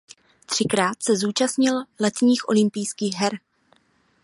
Třikrát 0.45 1.03
se 1.03 1.15
zúčastnil 1.17 1.83
letních 1.99 2.49
olympijských 2.49 3.15
her. 3.15 3.39